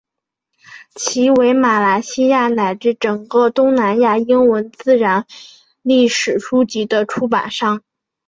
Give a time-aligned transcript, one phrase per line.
[0.95, 5.27] 其为马来西亚乃至整个东南亚英文及自然
[5.83, 7.83] 历史书籍的出版商。